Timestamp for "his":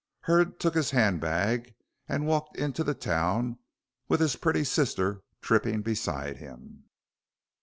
0.73-0.89, 4.19-4.35